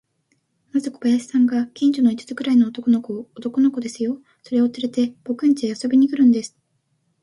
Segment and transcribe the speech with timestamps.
[0.71, 6.57] まず小林さんが、近所の五つくらいの男の子を、男の子ですよ、それをつれて、ぼくんちへ遊びに来るんです。